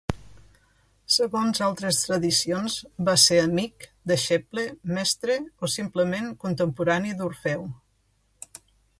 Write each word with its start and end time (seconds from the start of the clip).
Segons 1.15 1.59
altres 1.65 1.97
tradicions 2.05 2.77
va 3.09 3.13
ser 3.23 3.37
amic, 3.41 3.85
deixeble, 4.11 4.63
mestre, 4.99 5.35
o 5.67 5.69
simplement 5.73 6.31
contemporani 6.45 7.13
d'Orfeu. 7.21 7.63